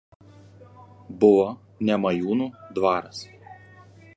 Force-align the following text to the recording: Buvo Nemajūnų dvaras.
Buvo 1.23 1.45
Nemajūnų 1.91 2.49
dvaras. 2.79 3.21